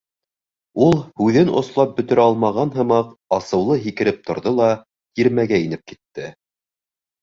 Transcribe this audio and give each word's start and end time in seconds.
—Ул 0.85 0.95
һүҙен 1.21 1.51
ослап 1.61 1.93
бөтөрә 1.99 2.25
алмаған 2.31 2.73
һымаҡ, 2.79 3.13
асыулы 3.39 3.81
һикереп 3.87 4.27
торҙо 4.33 4.59
ла 4.59 4.75
тирмәгә 4.83 5.65
инеп 5.71 5.89
китте. 5.95 6.31